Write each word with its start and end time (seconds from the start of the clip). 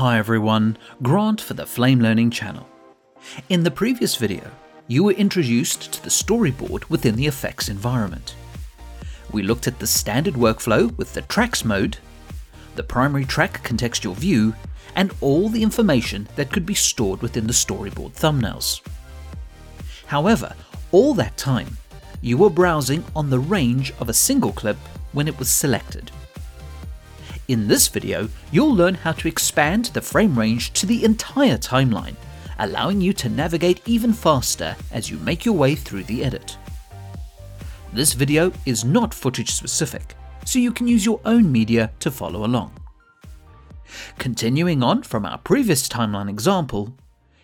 Hi 0.00 0.16
everyone, 0.16 0.78
Grant 1.02 1.42
for 1.42 1.52
the 1.52 1.66
Flame 1.66 2.00
Learning 2.00 2.30
channel. 2.30 2.66
In 3.50 3.64
the 3.64 3.70
previous 3.70 4.16
video, 4.16 4.50
you 4.86 5.04
were 5.04 5.12
introduced 5.12 5.92
to 5.92 6.02
the 6.02 6.08
storyboard 6.08 6.88
within 6.88 7.16
the 7.16 7.26
effects 7.26 7.68
environment. 7.68 8.34
We 9.30 9.42
looked 9.42 9.66
at 9.66 9.78
the 9.78 9.86
standard 9.86 10.36
workflow 10.36 10.96
with 10.96 11.12
the 11.12 11.20
tracks 11.20 11.66
mode, 11.66 11.98
the 12.76 12.82
primary 12.82 13.26
track 13.26 13.62
contextual 13.62 14.14
view, 14.14 14.54
and 14.96 15.12
all 15.20 15.50
the 15.50 15.62
information 15.62 16.26
that 16.34 16.50
could 16.50 16.64
be 16.64 16.72
stored 16.72 17.20
within 17.20 17.46
the 17.46 17.52
storyboard 17.52 18.12
thumbnails. 18.12 18.80
However, 20.06 20.54
all 20.92 21.12
that 21.12 21.36
time, 21.36 21.76
you 22.22 22.38
were 22.38 22.48
browsing 22.48 23.04
on 23.14 23.28
the 23.28 23.38
range 23.38 23.92
of 24.00 24.08
a 24.08 24.14
single 24.14 24.52
clip 24.52 24.78
when 25.12 25.28
it 25.28 25.38
was 25.38 25.50
selected. 25.50 26.10
In 27.50 27.66
this 27.66 27.88
video, 27.88 28.28
you'll 28.52 28.72
learn 28.72 28.94
how 28.94 29.10
to 29.10 29.26
expand 29.26 29.86
the 29.86 30.00
frame 30.00 30.38
range 30.38 30.72
to 30.74 30.86
the 30.86 31.02
entire 31.02 31.58
timeline, 31.58 32.14
allowing 32.60 33.00
you 33.00 33.12
to 33.14 33.28
navigate 33.28 33.82
even 33.88 34.12
faster 34.12 34.76
as 34.92 35.10
you 35.10 35.18
make 35.18 35.44
your 35.44 35.56
way 35.56 35.74
through 35.74 36.04
the 36.04 36.22
edit. 36.24 36.56
This 37.92 38.12
video 38.12 38.52
is 38.66 38.84
not 38.84 39.12
footage 39.12 39.50
specific, 39.50 40.14
so 40.46 40.60
you 40.60 40.70
can 40.70 40.86
use 40.86 41.04
your 41.04 41.20
own 41.24 41.50
media 41.50 41.90
to 41.98 42.12
follow 42.12 42.44
along. 42.44 42.72
Continuing 44.16 44.84
on 44.84 45.02
from 45.02 45.26
our 45.26 45.38
previous 45.38 45.88
timeline 45.88 46.30
example, 46.30 46.96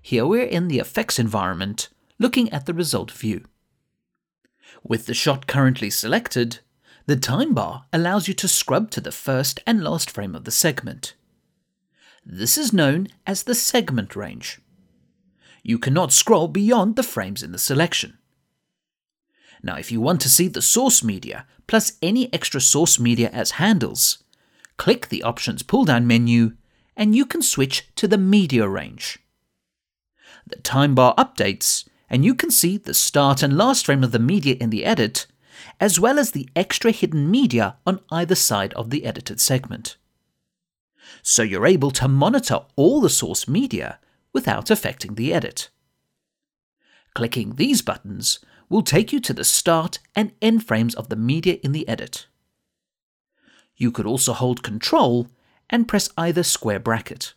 here 0.00 0.24
we're 0.24 0.44
in 0.44 0.68
the 0.68 0.78
effects 0.78 1.18
environment 1.18 1.90
looking 2.18 2.50
at 2.52 2.64
the 2.64 2.72
result 2.72 3.10
view. 3.10 3.44
With 4.82 5.04
the 5.04 5.12
shot 5.12 5.46
currently 5.46 5.90
selected, 5.90 6.60
the 7.10 7.16
time 7.16 7.54
bar 7.54 7.86
allows 7.92 8.28
you 8.28 8.34
to 8.34 8.46
scrub 8.46 8.88
to 8.88 9.00
the 9.00 9.10
first 9.10 9.58
and 9.66 9.82
last 9.82 10.08
frame 10.08 10.36
of 10.36 10.44
the 10.44 10.50
segment. 10.52 11.14
This 12.24 12.56
is 12.56 12.72
known 12.72 13.08
as 13.26 13.42
the 13.42 13.54
segment 13.56 14.14
range. 14.14 14.60
You 15.64 15.76
cannot 15.76 16.12
scroll 16.12 16.46
beyond 16.46 16.94
the 16.94 17.02
frames 17.02 17.42
in 17.42 17.50
the 17.50 17.58
selection. 17.58 18.18
Now, 19.60 19.74
if 19.74 19.90
you 19.90 20.00
want 20.00 20.20
to 20.20 20.28
see 20.28 20.46
the 20.46 20.62
source 20.62 21.02
media 21.02 21.46
plus 21.66 21.94
any 22.00 22.32
extra 22.32 22.60
source 22.60 23.00
media 23.00 23.28
as 23.30 23.58
handles, 23.62 24.22
click 24.76 25.08
the 25.08 25.24
Options 25.24 25.64
pull 25.64 25.84
down 25.84 26.06
menu 26.06 26.52
and 26.96 27.16
you 27.16 27.26
can 27.26 27.42
switch 27.42 27.88
to 27.96 28.06
the 28.06 28.18
media 28.18 28.68
range. 28.68 29.18
The 30.46 30.60
time 30.60 30.94
bar 30.94 31.16
updates 31.16 31.88
and 32.08 32.24
you 32.24 32.36
can 32.36 32.52
see 32.52 32.76
the 32.76 32.94
start 32.94 33.42
and 33.42 33.56
last 33.56 33.86
frame 33.86 34.04
of 34.04 34.12
the 34.12 34.20
media 34.20 34.54
in 34.60 34.70
the 34.70 34.84
edit 34.84 35.26
as 35.78 35.98
well 36.00 36.18
as 36.18 36.30
the 36.30 36.48
extra 36.54 36.90
hidden 36.90 37.30
media 37.30 37.76
on 37.86 38.00
either 38.10 38.34
side 38.34 38.72
of 38.74 38.90
the 38.90 39.04
edited 39.04 39.40
segment. 39.40 39.96
So 41.22 41.42
you're 41.42 41.66
able 41.66 41.90
to 41.92 42.08
monitor 42.08 42.60
all 42.76 43.00
the 43.00 43.08
source 43.10 43.48
media 43.48 43.98
without 44.32 44.70
affecting 44.70 45.14
the 45.14 45.32
edit. 45.32 45.70
Clicking 47.14 47.56
these 47.56 47.82
buttons 47.82 48.38
will 48.68 48.82
take 48.82 49.12
you 49.12 49.20
to 49.20 49.32
the 49.32 49.44
start 49.44 49.98
and 50.14 50.32
end 50.40 50.66
frames 50.66 50.94
of 50.94 51.08
the 51.08 51.16
media 51.16 51.58
in 51.62 51.72
the 51.72 51.88
edit. 51.88 52.26
You 53.76 53.90
could 53.90 54.06
also 54.06 54.32
hold 54.32 54.62
Control 54.62 55.28
and 55.68 55.88
press 55.88 56.08
either 56.16 56.42
square 56.42 56.78
bracket. 56.78 57.34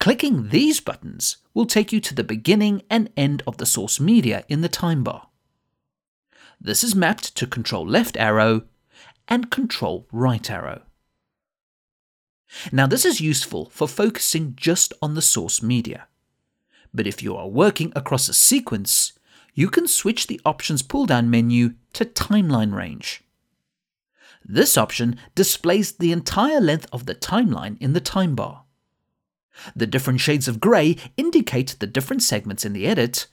Clicking 0.00 0.48
these 0.48 0.80
buttons 0.80 1.38
will 1.52 1.66
take 1.66 1.92
you 1.92 2.00
to 2.00 2.14
the 2.14 2.24
beginning 2.24 2.82
and 2.88 3.10
end 3.16 3.42
of 3.46 3.58
the 3.58 3.66
source 3.66 4.00
media 4.00 4.44
in 4.48 4.62
the 4.62 4.68
time 4.68 5.02
bar. 5.02 5.28
This 6.60 6.82
is 6.82 6.94
mapped 6.94 7.34
to 7.36 7.46
control 7.46 7.86
left 7.86 8.16
arrow 8.16 8.62
and 9.28 9.50
control 9.50 10.06
right 10.12 10.50
arrow. 10.50 10.82
Now 12.72 12.86
this 12.86 13.04
is 13.04 13.20
useful 13.20 13.70
for 13.70 13.88
focusing 13.88 14.54
just 14.56 14.92
on 15.02 15.14
the 15.14 15.22
source 15.22 15.62
media. 15.62 16.06
But 16.94 17.06
if 17.06 17.22
you 17.22 17.36
are 17.36 17.48
working 17.48 17.92
across 17.94 18.28
a 18.28 18.34
sequence, 18.34 19.12
you 19.54 19.68
can 19.68 19.88
switch 19.88 20.26
the 20.26 20.40
options 20.44 20.82
pull-down 20.82 21.28
menu 21.30 21.74
to 21.94 22.04
timeline 22.04 22.74
range. 22.74 23.22
This 24.44 24.78
option 24.78 25.18
displays 25.34 25.92
the 25.92 26.12
entire 26.12 26.60
length 26.60 26.86
of 26.92 27.06
the 27.06 27.14
timeline 27.14 27.76
in 27.80 27.94
the 27.94 28.00
time 28.00 28.34
bar. 28.34 28.64
The 29.74 29.86
different 29.86 30.20
shades 30.20 30.46
of 30.46 30.60
grey 30.60 30.96
indicate 31.16 31.76
the 31.80 31.86
different 31.86 32.22
segments 32.22 32.64
in 32.64 32.72
the 32.72 32.86
edit, 32.86 33.26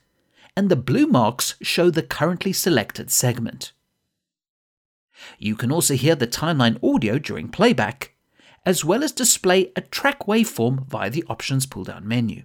and 0.55 0.69
the 0.69 0.75
blue 0.75 1.07
marks 1.07 1.55
show 1.61 1.89
the 1.89 2.03
currently 2.03 2.53
selected 2.53 3.11
segment. 3.11 3.71
You 5.39 5.55
can 5.55 5.71
also 5.71 5.95
hear 5.95 6.15
the 6.15 6.27
timeline 6.27 6.77
audio 6.83 7.17
during 7.17 7.49
playback, 7.49 8.13
as 8.65 8.85
well 8.85 9.03
as 9.03 9.11
display 9.11 9.71
a 9.75 9.81
track 9.81 10.21
waveform 10.21 10.85
via 10.87 11.09
the 11.09 11.23
Options 11.27 11.65
pull 11.65 11.83
down 11.83 12.07
menu. 12.07 12.43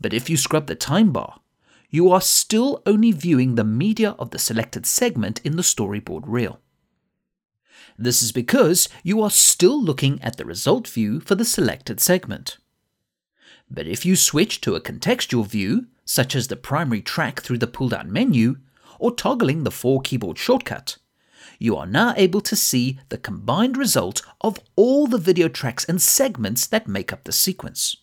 But 0.00 0.12
if 0.12 0.28
you 0.28 0.36
scrub 0.36 0.66
the 0.66 0.74
time 0.74 1.12
bar, 1.12 1.40
you 1.90 2.10
are 2.10 2.20
still 2.20 2.82
only 2.84 3.12
viewing 3.12 3.54
the 3.54 3.64
media 3.64 4.10
of 4.18 4.30
the 4.30 4.38
selected 4.38 4.84
segment 4.86 5.40
in 5.44 5.56
the 5.56 5.62
storyboard 5.62 6.24
reel. 6.26 6.60
This 7.98 8.22
is 8.22 8.30
because 8.30 8.88
you 9.02 9.22
are 9.22 9.30
still 9.30 9.82
looking 9.82 10.20
at 10.22 10.36
the 10.36 10.44
result 10.44 10.86
view 10.86 11.20
for 11.20 11.34
the 11.34 11.44
selected 11.44 12.00
segment. 12.00 12.58
But 13.70 13.86
if 13.86 14.06
you 14.06 14.16
switch 14.16 14.60
to 14.62 14.74
a 14.74 14.80
contextual 14.80 15.46
view, 15.46 15.86
such 16.08 16.34
as 16.34 16.48
the 16.48 16.56
primary 16.56 17.02
track 17.02 17.42
through 17.42 17.58
the 17.58 17.66
pull 17.66 17.90
down 17.90 18.10
menu, 18.10 18.56
or 18.98 19.14
toggling 19.14 19.62
the 19.62 19.70
4 19.70 20.00
keyboard 20.00 20.38
shortcut, 20.38 20.96
you 21.58 21.76
are 21.76 21.86
now 21.86 22.14
able 22.16 22.40
to 22.40 22.56
see 22.56 22.98
the 23.10 23.18
combined 23.18 23.76
result 23.76 24.22
of 24.40 24.58
all 24.74 25.06
the 25.06 25.18
video 25.18 25.48
tracks 25.48 25.84
and 25.84 26.00
segments 26.00 26.66
that 26.66 26.88
make 26.88 27.12
up 27.12 27.24
the 27.24 27.32
sequence. 27.32 27.94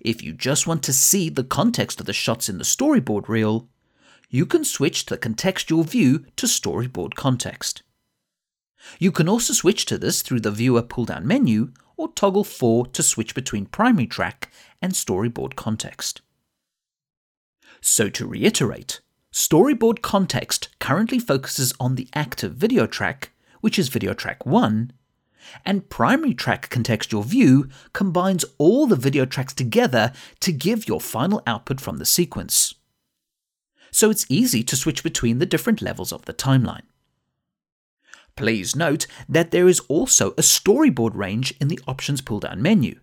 If 0.00 0.24
you 0.24 0.32
just 0.32 0.66
want 0.66 0.82
to 0.82 0.92
see 0.92 1.28
the 1.28 1.44
context 1.44 2.00
of 2.00 2.06
the 2.06 2.12
shots 2.12 2.48
in 2.48 2.58
the 2.58 2.64
storyboard 2.64 3.28
reel, 3.28 3.68
you 4.28 4.44
can 4.44 4.64
switch 4.64 5.06
the 5.06 5.18
contextual 5.18 5.86
view 5.86 6.26
to 6.34 6.46
storyboard 6.46 7.14
context. 7.14 7.84
You 8.98 9.12
can 9.12 9.28
also 9.28 9.52
switch 9.52 9.84
to 9.86 9.98
this 9.98 10.20
through 10.20 10.40
the 10.40 10.50
viewer 10.50 10.82
pull 10.82 11.04
down 11.04 11.28
menu 11.28 11.72
or 11.96 12.12
toggle 12.12 12.44
4 12.44 12.86
to 12.88 13.02
switch 13.04 13.36
between 13.36 13.66
primary 13.66 14.08
track 14.08 14.50
and 14.82 14.94
storyboard 14.94 15.54
context. 15.54 16.22
So 17.80 18.08
to 18.10 18.26
reiterate, 18.26 19.00
storyboard 19.32 20.02
context 20.02 20.68
currently 20.78 21.18
focuses 21.18 21.72
on 21.80 21.94
the 21.94 22.08
active 22.14 22.54
video 22.54 22.86
track, 22.86 23.32
which 23.60 23.78
is 23.78 23.88
video 23.88 24.12
track 24.12 24.44
1, 24.44 24.92
and 25.64 25.88
primary 25.88 26.34
track 26.34 26.68
contextual 26.68 27.24
view 27.24 27.68
combines 27.92 28.44
all 28.58 28.86
the 28.86 28.96
video 28.96 29.24
tracks 29.24 29.54
together 29.54 30.12
to 30.40 30.52
give 30.52 30.86
your 30.86 31.00
final 31.00 31.42
output 31.46 31.80
from 31.80 31.96
the 31.96 32.06
sequence. 32.06 32.74
So 33.90 34.10
it's 34.10 34.26
easy 34.28 34.62
to 34.64 34.76
switch 34.76 35.02
between 35.02 35.38
the 35.38 35.46
different 35.46 35.82
levels 35.82 36.12
of 36.12 36.26
the 36.26 36.34
timeline. 36.34 36.82
Please 38.36 38.76
note 38.76 39.06
that 39.28 39.50
there 39.50 39.68
is 39.68 39.80
also 39.88 40.30
a 40.32 40.42
storyboard 40.42 41.14
range 41.14 41.52
in 41.60 41.68
the 41.68 41.80
options 41.88 42.20
pull 42.20 42.40
down 42.40 42.62
menu, 42.62 43.00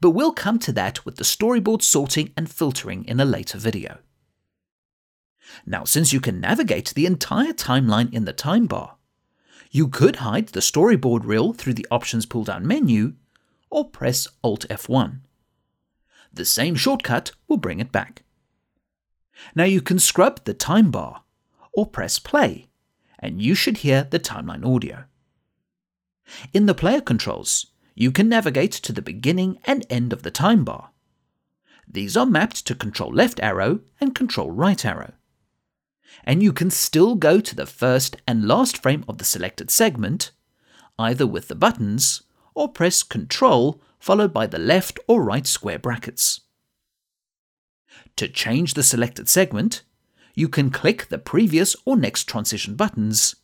but 0.00 0.10
we'll 0.10 0.32
come 0.32 0.58
to 0.58 0.72
that 0.72 1.04
with 1.04 1.16
the 1.16 1.24
storyboard 1.24 1.82
sorting 1.82 2.32
and 2.36 2.50
filtering 2.50 3.04
in 3.04 3.18
a 3.20 3.24
later 3.24 3.56
video. 3.58 3.98
Now, 5.64 5.84
since 5.84 6.12
you 6.12 6.20
can 6.20 6.40
navigate 6.40 6.92
the 6.94 7.06
entire 7.06 7.52
timeline 7.52 8.12
in 8.12 8.24
the 8.24 8.32
time 8.32 8.66
bar, 8.66 8.96
you 9.70 9.88
could 9.88 10.16
hide 10.16 10.48
the 10.48 10.60
storyboard 10.60 11.24
reel 11.24 11.52
through 11.52 11.74
the 11.74 11.86
Options 11.90 12.26
pull 12.26 12.44
down 12.44 12.66
menu 12.66 13.14
or 13.70 13.88
press 13.88 14.28
Alt 14.42 14.66
F1. 14.68 15.20
The 16.32 16.44
same 16.44 16.74
shortcut 16.74 17.32
will 17.48 17.56
bring 17.56 17.80
it 17.80 17.92
back. 17.92 18.22
Now 19.54 19.64
you 19.64 19.80
can 19.80 19.98
scrub 19.98 20.44
the 20.44 20.54
time 20.54 20.90
bar 20.90 21.22
or 21.72 21.86
press 21.86 22.18
play, 22.18 22.68
and 23.18 23.42
you 23.42 23.54
should 23.54 23.78
hear 23.78 24.04
the 24.04 24.18
timeline 24.18 24.64
audio. 24.64 25.04
In 26.52 26.66
the 26.66 26.74
player 26.74 27.00
controls, 27.00 27.66
you 27.94 28.10
can 28.10 28.28
navigate 28.28 28.72
to 28.72 28.92
the 28.92 29.02
beginning 29.02 29.58
and 29.64 29.86
end 29.88 30.12
of 30.12 30.22
the 30.22 30.30
time 30.30 30.64
bar. 30.64 30.90
These 31.88 32.16
are 32.16 32.26
mapped 32.26 32.66
to 32.66 32.74
control 32.74 33.12
left 33.12 33.40
arrow 33.40 33.80
and 34.00 34.14
control 34.14 34.50
right 34.50 34.84
arrow 34.84 35.12
and 36.24 36.42
you 36.42 36.52
can 36.52 36.70
still 36.70 37.14
go 37.14 37.40
to 37.40 37.54
the 37.54 37.66
first 37.66 38.16
and 38.26 38.46
last 38.46 38.82
frame 38.82 39.04
of 39.08 39.18
the 39.18 39.24
selected 39.24 39.70
segment, 39.70 40.30
either 40.98 41.26
with 41.26 41.48
the 41.48 41.54
buttons 41.54 42.22
or 42.54 42.68
press 42.68 43.02
Ctrl 43.02 43.78
followed 43.98 44.32
by 44.32 44.46
the 44.46 44.58
left 44.58 44.98
or 45.06 45.22
right 45.22 45.46
square 45.46 45.78
brackets. 45.78 46.40
To 48.16 48.28
change 48.28 48.74
the 48.74 48.82
selected 48.82 49.28
segment, 49.28 49.82
you 50.34 50.48
can 50.48 50.70
click 50.70 51.08
the 51.08 51.18
previous 51.18 51.74
or 51.84 51.96
next 51.96 52.24
transition 52.24 52.76
buttons, 52.76 53.36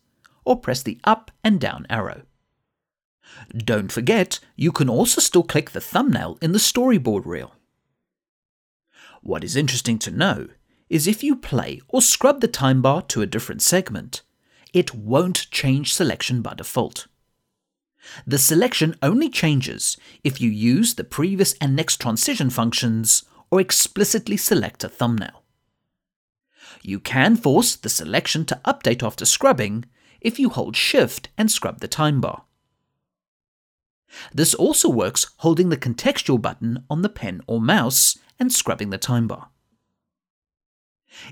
or 0.45 0.59
press 0.59 0.83
the 0.83 0.99
up 1.03 1.31
and 1.43 1.59
down 1.59 1.85
arrow. 1.89 2.23
Don't 3.55 3.91
forget, 3.91 4.39
you 4.55 4.71
can 4.71 4.89
also 4.89 5.21
still 5.21 5.43
click 5.43 5.71
the 5.71 5.81
thumbnail 5.81 6.37
in 6.41 6.51
the 6.51 6.59
storyboard 6.59 7.25
reel. 7.25 7.53
What 9.21 9.43
is 9.43 9.55
interesting 9.55 9.97
to 9.99 10.11
know 10.11 10.49
is 10.93 11.07
if 11.07 11.23
you 11.23 11.35
play 11.35 11.81
or 11.87 12.03
scrub 12.03 12.39
the 12.39 12.47
time 12.47 12.79
bar 12.79 13.01
to 13.01 13.23
a 13.23 13.25
different 13.25 13.63
segment, 13.63 14.21
it 14.73 14.93
won't 14.93 15.49
change 15.49 15.91
selection 15.91 16.43
by 16.43 16.53
default. 16.53 17.07
The 18.27 18.37
selection 18.37 18.95
only 19.01 19.27
changes 19.27 19.97
if 20.23 20.39
you 20.39 20.51
use 20.51 20.93
the 20.93 21.03
previous 21.03 21.53
and 21.53 21.75
next 21.75 21.99
transition 21.99 22.51
functions 22.51 23.23
or 23.49 23.59
explicitly 23.59 24.37
select 24.37 24.83
a 24.83 24.89
thumbnail. 24.89 25.41
You 26.83 26.99
can 26.99 27.37
force 27.37 27.75
the 27.75 27.89
selection 27.89 28.45
to 28.45 28.61
update 28.63 29.01
after 29.01 29.25
scrubbing 29.25 29.85
if 30.21 30.37
you 30.37 30.49
hold 30.49 30.75
Shift 30.75 31.29
and 31.39 31.51
scrub 31.51 31.79
the 31.79 31.87
time 31.87 32.21
bar. 32.21 32.43
This 34.31 34.53
also 34.53 34.89
works 34.89 35.25
holding 35.37 35.69
the 35.69 35.77
contextual 35.77 36.39
button 36.39 36.83
on 36.87 37.01
the 37.01 37.09
pen 37.09 37.41
or 37.47 37.59
mouse 37.59 38.19
and 38.39 38.53
scrubbing 38.53 38.91
the 38.91 38.99
time 38.99 39.27
bar. 39.27 39.49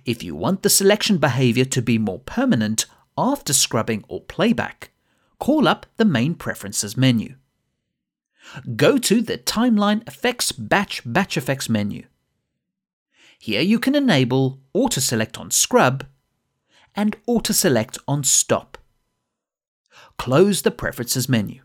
If 0.06 0.24
you 0.24 0.36
want 0.36 0.64
the 0.64 0.70
selection 0.70 1.18
behavior 1.18 1.66
to 1.66 1.82
be 1.82 1.98
more 1.98 2.20
permanent 2.20 2.86
after 3.18 3.54
scrubbing 3.54 4.04
or 4.08 4.22
playback, 4.22 4.92
call 5.40 5.68
up 5.68 5.86
the 5.98 6.06
main 6.06 6.36
preferences 6.36 6.96
menu. 6.96 7.36
Go 8.76 8.98
to 8.98 9.22
the 9.22 9.38
Timeline 9.38 10.08
Effects 10.08 10.52
Batch 10.52 11.02
Batch 11.06 11.38
Effects 11.38 11.70
menu. 11.70 12.06
Here 13.40 13.62
you 13.62 13.80
can 13.80 13.96
enable 13.96 14.60
Auto 14.74 15.02
Select 15.02 15.38
on 15.38 15.52
Scrub 15.52 16.06
and 16.96 17.16
Auto 17.26 17.54
Select 17.54 17.98
on 18.08 18.24
Stop. 18.24 18.78
Close 20.18 20.62
the 20.62 20.72
Preferences 20.72 21.28
menu. 21.28 21.62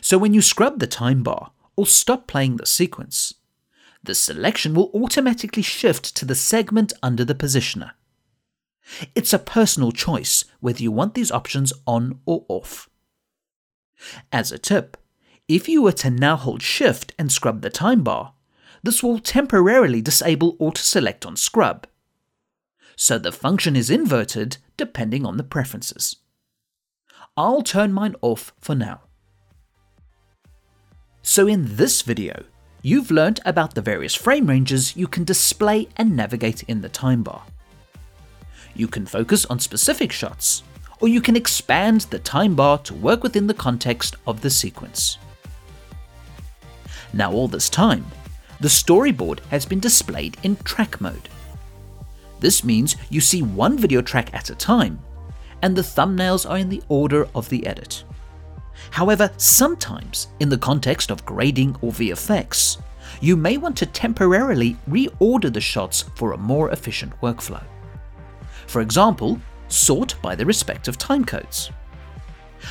So 0.00 0.18
when 0.18 0.34
you 0.34 0.42
scrub 0.42 0.78
the 0.78 0.86
time 0.86 1.22
bar 1.22 1.52
or 1.76 1.86
stop 1.86 2.26
playing 2.26 2.56
the 2.56 2.66
sequence, 2.66 3.34
the 4.02 4.14
selection 4.14 4.74
will 4.74 4.90
automatically 4.94 5.62
shift 5.62 6.16
to 6.16 6.24
the 6.24 6.34
segment 6.34 6.92
under 7.02 7.24
the 7.24 7.34
positioner. 7.34 7.92
It's 9.14 9.32
a 9.32 9.38
personal 9.38 9.92
choice 9.92 10.44
whether 10.60 10.82
you 10.82 10.90
want 10.90 11.14
these 11.14 11.30
options 11.30 11.72
on 11.86 12.20
or 12.26 12.44
off. 12.48 12.88
As 14.32 14.50
a 14.50 14.58
tip, 14.58 14.96
if 15.48 15.68
you 15.68 15.82
were 15.82 15.92
to 15.92 16.10
now 16.10 16.36
hold 16.36 16.62
Shift 16.62 17.12
and 17.18 17.30
scrub 17.30 17.62
the 17.62 17.70
time 17.70 18.02
bar, 18.02 18.34
this 18.82 19.02
will 19.02 19.18
temporarily 19.18 20.00
disable 20.00 20.56
Auto 20.58 20.80
Select 20.80 21.24
on 21.24 21.36
Scrub. 21.36 21.86
So 22.96 23.18
the 23.18 23.32
function 23.32 23.76
is 23.76 23.90
inverted 23.90 24.56
depending 24.76 25.24
on 25.24 25.36
the 25.36 25.44
preferences. 25.44 26.16
I'll 27.36 27.62
turn 27.62 27.92
mine 27.92 28.16
off 28.20 28.52
for 28.60 28.74
now. 28.74 29.02
So 31.22 31.46
in 31.46 31.76
this 31.76 32.02
video, 32.02 32.44
you've 32.82 33.12
learnt 33.12 33.38
about 33.44 33.74
the 33.74 33.80
various 33.80 34.14
frame 34.14 34.46
ranges 34.46 34.96
you 34.96 35.06
can 35.06 35.24
display 35.24 35.88
and 35.96 36.16
navigate 36.16 36.64
in 36.64 36.80
the 36.80 36.88
time 36.88 37.22
bar. 37.22 37.44
You 38.74 38.88
can 38.88 39.06
focus 39.06 39.44
on 39.46 39.60
specific 39.60 40.10
shots, 40.10 40.64
or 41.00 41.08
you 41.08 41.20
can 41.20 41.36
expand 41.36 42.02
the 42.02 42.18
time 42.18 42.54
bar 42.54 42.78
to 42.78 42.94
work 42.94 43.22
within 43.22 43.46
the 43.46 43.54
context 43.54 44.16
of 44.26 44.40
the 44.40 44.50
sequence. 44.50 45.18
Now 47.12 47.32
all 47.32 47.48
this 47.48 47.68
time, 47.68 48.04
the 48.60 48.68
storyboard 48.68 49.40
has 49.50 49.66
been 49.66 49.80
displayed 49.80 50.36
in 50.42 50.56
track 50.56 51.00
mode. 51.00 51.28
This 52.40 52.64
means 52.64 52.96
you 53.10 53.20
see 53.20 53.42
one 53.42 53.78
video 53.78 54.02
track 54.02 54.34
at 54.34 54.50
a 54.50 54.54
time, 54.54 54.98
and 55.62 55.76
the 55.76 55.82
thumbnails 55.82 56.48
are 56.48 56.58
in 56.58 56.68
the 56.68 56.82
order 56.88 57.28
of 57.34 57.48
the 57.48 57.64
edit. 57.66 58.02
However, 58.90 59.30
sometimes, 59.36 60.28
in 60.40 60.48
the 60.48 60.58
context 60.58 61.10
of 61.10 61.24
grading 61.24 61.76
or 61.80 61.92
VFX, 61.92 62.80
you 63.20 63.36
may 63.36 63.56
want 63.56 63.76
to 63.78 63.86
temporarily 63.86 64.76
reorder 64.88 65.52
the 65.52 65.60
shots 65.60 66.02
for 66.16 66.32
a 66.32 66.38
more 66.38 66.70
efficient 66.70 67.12
workflow. 67.20 67.62
For 68.66 68.80
example, 68.80 69.40
sort 69.68 70.14
by 70.22 70.34
the 70.34 70.46
respective 70.46 70.98
timecodes. 70.98 71.70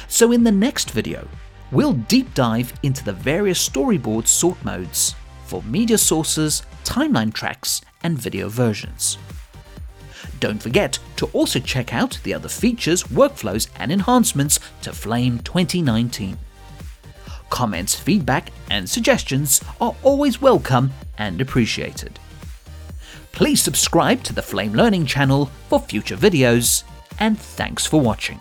So 0.08 0.32
in 0.32 0.44
the 0.44 0.52
next 0.52 0.92
video, 0.92 1.28
we'll 1.72 1.94
deep 1.94 2.34
dive 2.34 2.74
into 2.84 3.04
the 3.04 3.14
various 3.14 3.68
storyboard 3.68 4.28
sort 4.28 4.64
modes 4.64 5.16
for 5.46 5.62
media 5.64 5.98
sources, 5.98 6.64
timeline 6.84 7.34
tracks, 7.34 7.82
and 8.04 8.18
video 8.18 8.50
versions. 8.50 9.18
Don't 10.42 10.62
forget 10.62 10.98
to 11.18 11.28
also 11.28 11.60
check 11.60 11.94
out 11.94 12.20
the 12.24 12.34
other 12.34 12.50
features, 12.50 13.04
workflows, 13.04 13.70
and 13.78 13.92
enhancements 13.92 14.60
to 14.82 14.92
Flame 14.92 15.38
2019. 15.40 16.36
Comments, 17.52 17.96
feedback, 17.96 18.50
and 18.72 18.90
suggestions 18.90 19.62
are 19.80 19.96
always 20.02 20.42
welcome 20.42 20.92
and 21.20 21.40
appreciated. 21.42 22.20
Please 23.32 23.62
subscribe 23.62 24.24
to 24.24 24.34
the 24.34 24.42
Flame 24.42 24.74
Learning 24.74 25.06
channel 25.06 25.46
for 25.70 25.80
future 25.80 26.18
videos, 26.18 26.84
and 27.20 27.40
thanks 27.40 27.86
for 27.86 28.02
watching. 28.02 28.40